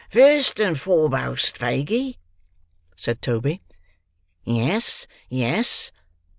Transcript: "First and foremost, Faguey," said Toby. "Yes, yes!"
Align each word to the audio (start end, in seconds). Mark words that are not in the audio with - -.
"First 0.09 0.59
and 0.59 0.79
foremost, 0.79 1.55
Faguey," 1.59 2.17
said 2.95 3.21
Toby. 3.21 3.61
"Yes, 4.43 5.05
yes!" 5.29 5.91